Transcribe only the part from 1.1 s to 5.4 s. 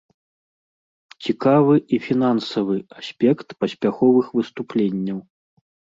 Цікавы і фінансавы аспект паспяховых выступленняў.